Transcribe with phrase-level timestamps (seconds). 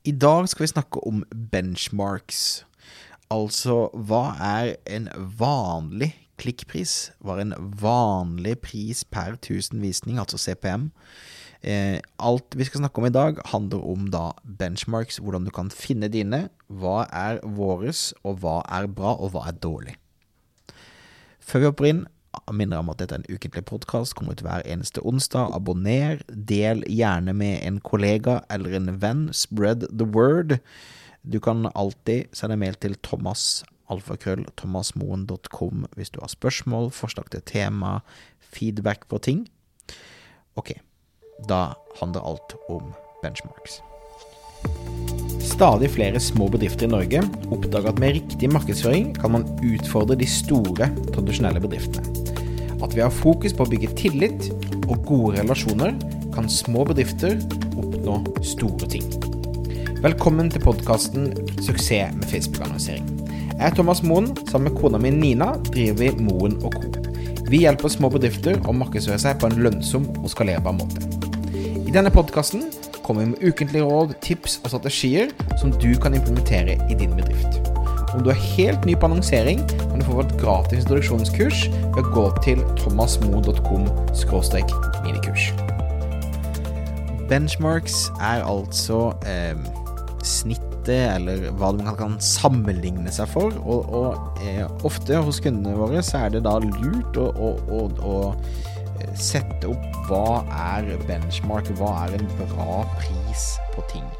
[0.00, 1.18] I dag skal vi snakke om
[1.52, 2.64] benchmarks.
[3.28, 7.10] Altså, hva er en vanlig klikkpris?
[7.20, 10.88] Hva er en vanlig pris per 1000 visning, altså CPM?
[11.60, 14.30] Eh, alt vi skal snakke om i dag, handler om da
[14.62, 16.46] benchmarks, hvordan du kan finne dine.
[16.72, 19.98] Hva er våres, og hva er bra, og hva er dårlig?
[21.44, 22.06] Før vi hopper inn,
[22.52, 25.54] minner om at dette er en ukentlig podkast, kommer ut hver eneste onsdag.
[25.56, 29.28] Abonner, del gjerne med en kollega eller en venn.
[29.34, 30.58] Spread the word.
[31.22, 37.44] Du kan alltid sende mail til Thomas alfakrøll thomasmoen.com hvis du har spørsmål, forslag til
[37.46, 37.98] tema,
[38.38, 39.44] feedback på ting.
[40.58, 40.74] Ok,
[41.48, 42.92] da handler alt om
[43.22, 43.80] benchmarks.
[45.40, 50.28] Stadig flere små bedrifter i Norge oppdager at med riktig markedsføring kan man utfordre de
[50.28, 52.29] store, tradisjonelle bedriftene.
[52.80, 54.48] At ved å ha fokus på å bygge tillit
[54.86, 55.92] og gode relasjoner,
[56.34, 57.36] kan små bedrifter
[57.76, 59.04] oppnå store ting.
[60.00, 63.10] Velkommen til podkasten 'Suksess med Facebook-annonsering'.
[63.60, 64.32] Jeg er Thomas Moen.
[64.48, 66.88] Sammen med kona mi Nina driver vi Moen og Co.
[67.50, 71.04] Vi hjelper små bedrifter å markedsføre seg på en lønnsom og skalerbar måte.
[71.84, 72.70] I denne podkasten
[73.02, 77.60] kommer vi med ukentlige råd, tips og strategier som du kan implementere i din bedrift.
[78.14, 82.08] Om du er helt ny på annonsering, kan du få et gratis introduksjonskurs ved å
[82.14, 83.84] gå til thomasmo.com
[85.04, 85.50] minikurs.
[87.30, 89.54] Benchmarks er altså eh,
[90.26, 93.54] snittet, eller hva man kan sammenligne seg for.
[93.62, 97.84] Og, og eh, ofte hos kundene våre så er det da lurt å, å, å,
[98.10, 100.40] å sette opp hva
[100.74, 104.10] er benchmark, hva er en bra pris på ting.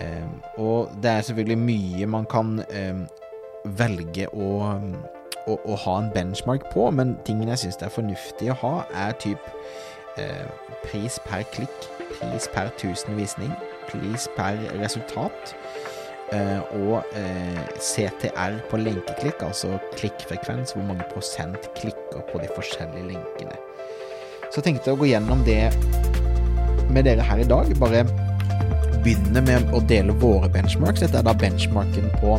[0.00, 3.02] Um, og det er selvfølgelig mye man kan um,
[3.78, 4.52] velge å,
[5.46, 8.72] å, å, ha en benchmark på, men tingen jeg syns det er fornuftig å ha,
[9.04, 9.50] er typ
[10.16, 10.48] uh,
[10.86, 13.52] pris per klikk, pris per 1000 visning,
[13.90, 15.56] pris per resultat.
[16.32, 23.10] Uh, og uh, CTR på lenkeklikk, altså klikkfrekvens, hvor mange prosent klikker på de forskjellige
[23.10, 23.58] lenkene.
[24.48, 25.66] Så jeg tenkte å gå gjennom det
[26.92, 27.68] med dere her i dag.
[27.80, 28.06] Bare
[29.02, 31.02] begynne med å dele våre benchmarks.
[31.02, 32.38] Dette er da benchmarken på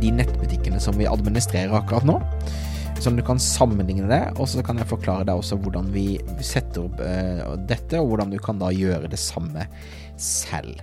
[0.00, 2.20] de nettbutikkene som vi administrerer akkurat nå.
[3.02, 6.86] Sånn du kan sammenligne det, og så kan jeg forklare deg også hvordan vi setter
[6.86, 9.66] opp uh, dette, og hvordan du kan da gjøre det samme
[10.16, 10.80] selv.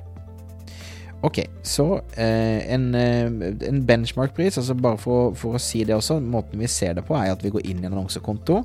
[1.23, 1.85] Ok, så
[2.19, 6.97] eh, en, en benchmark-pris, altså bare for, for, å si det også, måten vi ser
[6.97, 8.57] det på er at vi går inn i en annonsekonto.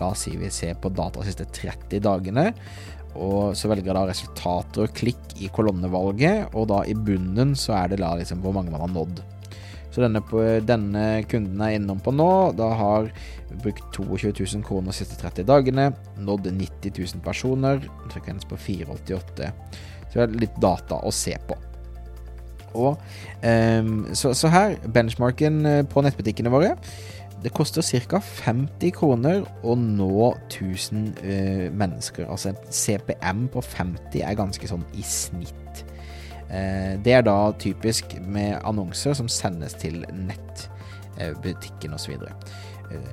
[0.00, 2.46] La oss si vi ser på data de siste 30 dagene.
[3.16, 7.76] Og så velger jeg da resultater og klikk i kolonnevalget, og da i bunnen så
[7.80, 9.22] er det da liksom hvor mange man har nådd.
[9.96, 10.20] Så denne,
[10.68, 13.06] denne kunden er innom på nå, da har
[13.62, 15.86] brukt 22 000 kroner de siste 30 dagene,
[16.20, 17.80] nådd 90 000 personer,
[18.12, 19.48] frekvens på 488.
[20.10, 21.56] Så det er litt data å se på.
[22.76, 23.00] Og,
[23.40, 26.74] um, så, så, her, benchmarken på nettbutikkene våre
[27.42, 28.20] Det koster ca.
[28.20, 32.28] 50 kroner å nå 1000 uh, mennesker.
[32.30, 35.84] Altså en CPM på 50 er ganske sånn i snitt.
[36.48, 42.16] Uh, det er da typisk med annonser som sendes til nettbutikken uh, osv.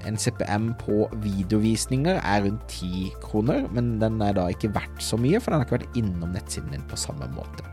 [0.07, 5.17] En CPM på videovisninger er rundt 10 kroner, men den er da ikke verdt så
[5.19, 7.72] mye, for den har ikke vært innom nettsiden din på samme måte.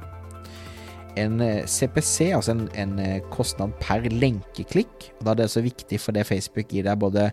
[1.21, 2.95] En CPC, altså en, en,
[3.35, 7.27] kostnad per lenkeklikk, og da er det så viktig for det Facebook gir deg både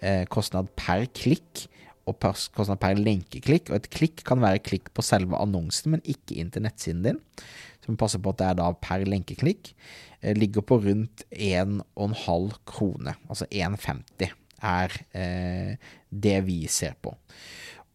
[0.00, 1.68] eh, kostnad per klikk
[2.08, 2.16] og
[2.56, 6.52] kostnad per lenkeklikk, og et klikk kan være klikk på selve annonsen, men ikke inn
[6.54, 7.22] til nettsiden din.
[7.82, 9.72] Så vi passer på at det er da per lenkeklikk.
[10.20, 14.32] Eh, ligger på rundt 1,5 krone, altså 1,50
[14.68, 17.14] er eh, det vi ser på.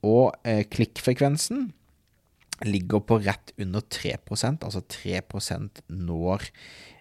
[0.07, 1.71] Og eh, klikkfrekvensen
[2.67, 5.21] ligger på rett under 3% altså 3
[5.89, 6.47] når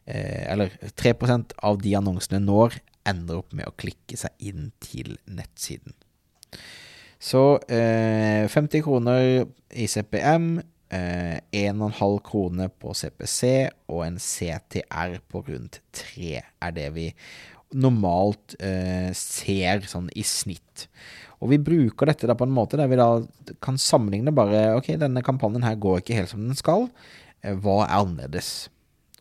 [0.06, 5.16] eh, Eller 3% av de annonsene når ender opp med å klikke seg inn til
[5.26, 5.94] nettsiden.
[7.22, 15.44] Så eh, 50 kroner i CPM, eh, 1,5 kroner på CPC og en CTR på
[15.48, 17.08] rundt 3 er det vi
[17.74, 20.86] normalt eh, ser sånn i snitt.
[21.42, 23.08] Og vi bruker dette da på en måte der vi da
[23.64, 26.86] kan sammenligne bare Ok, denne kampanjen her går ikke helt som den skal.
[27.42, 28.52] Eh, hva er annerledes?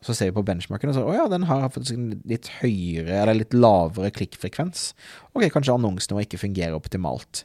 [0.02, 3.20] Så ser vi på benchmarken og så å ja, den har faktisk en litt høyere
[3.20, 4.90] eller litt lavere klikkfrekvens.
[5.30, 7.44] Ok, kanskje annonsen vår ikke fungerer optimalt.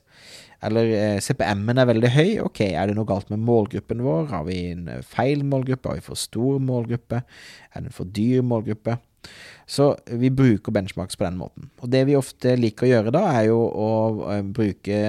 [0.65, 2.30] Eller eh, CPM-en er veldig høy.
[2.48, 4.31] Ok, er det noe galt med målgruppen vår?
[4.31, 5.92] Har vi en feil målgruppe?
[5.92, 7.21] Har vi for stor målgruppe?
[7.74, 8.98] Er det en for dyr målgruppe?
[9.68, 11.69] Så vi bruker benchmarks på den måten.
[11.81, 13.89] Og det vi ofte liker å gjøre da, er jo å,
[14.24, 15.01] å bruke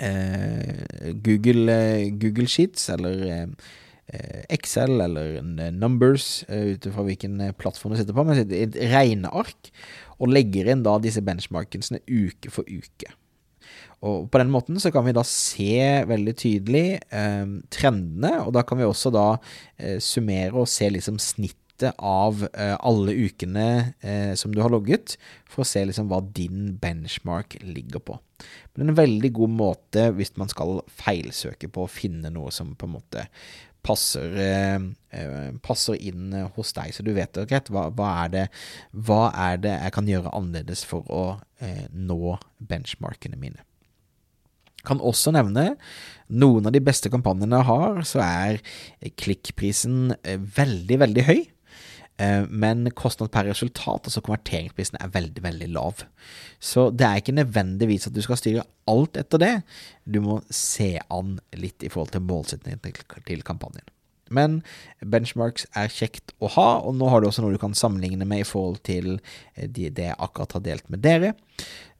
[0.00, 3.54] eh, Google, eh, Google, Sheets, eller
[4.52, 5.38] Excel eller
[5.72, 9.70] Numbers, ut fra hvilken plattform du sitter på, men et regneark,
[10.20, 13.08] og legger inn da disse benchmarkene uke for uke.
[14.02, 15.78] Og på den måten så kan vi da se
[16.10, 19.26] veldig tydelig eh, trendene, og da kan vi også da
[19.78, 21.20] eh, summere og se liksom
[21.82, 26.20] snittet av eh, alle ukene eh, som du har logget, for å se liksom hva
[26.20, 28.18] din benchmark ligger på.
[28.74, 32.86] Men en veldig god måte hvis man skal feilsøke på å finne noe som på
[32.86, 33.26] en måte
[33.82, 38.46] passer, eh, passer inn hos deg, så du vet greit, hva, hva, er det,
[38.92, 41.24] hva er det jeg kan gjøre annerledes for å
[41.92, 43.62] nå benchmarkene mine.
[44.82, 45.76] Kan også nevne
[46.26, 48.62] noen av de beste kampanjene jeg har, så er
[49.18, 51.42] klikkprisen veldig, veldig høy.
[52.20, 56.04] Eh, men kostnad per resultat, altså konverteringsprisen, er veldig, veldig lav.
[56.60, 59.54] Så det er ikke nødvendigvis at du skal styre alt etter det.
[60.04, 62.82] Du må se an litt i forhold til målsettingen
[63.26, 63.88] til kampanjen.
[64.32, 64.62] Men
[65.04, 68.44] benchmarks er kjekt å ha, og nå har du også noe du kan sammenligne med
[68.44, 71.34] i forhold til eh, det jeg akkurat har delt med dere.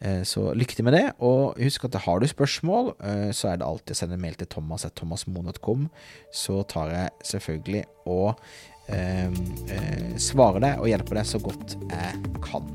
[0.01, 2.95] Eh, så lykke til med det, og husk at har du spørsmål,
[3.37, 5.91] så er det alltid å sende mail til thomas.thomasmoen.com,
[6.33, 8.41] så tar jeg selvfølgelig og
[8.89, 12.73] eh, svarer deg og hjelpe deg så godt jeg kan.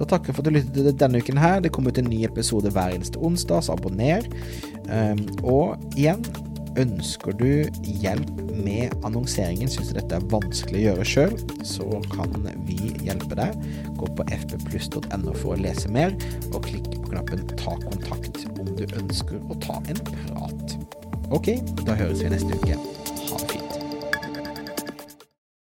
[0.00, 1.58] Da takker jeg for at du lyttet denne uken her.
[1.60, 4.24] Det kommer ut en ny episode hver eneste onsdag, så abonner.
[4.88, 6.24] Um, og igjen,
[6.78, 8.30] Ønsker du hjelp
[8.62, 11.34] med annonseringen, syns du dette er vanskelig å gjøre sjøl,
[11.66, 13.58] så kan vi hjelpe deg.
[13.98, 16.14] Gå på fppluss.no for å lese mer,
[16.52, 20.78] og klikk på knappen 'ta kontakt' om du ønsker å ta en prat.
[21.30, 22.99] Ok, da høres vi neste uke.